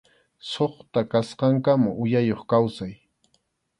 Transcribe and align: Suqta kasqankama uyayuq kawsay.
Suqta 0.51 1.01
kasqankama 1.11 1.89
uyayuq 2.03 2.41
kawsay. 2.49 2.93